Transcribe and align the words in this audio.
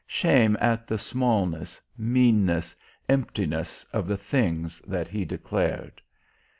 Shame 0.07 0.57
at 0.59 0.87
the 0.87 0.97
smallness, 0.97 1.79
meanness, 1.95 2.75
emptiness 3.07 3.85
of 3.93 4.07
the 4.07 4.17
things 4.17 4.79
that 4.87 5.07
he 5.07 5.25
declared. 5.25 6.01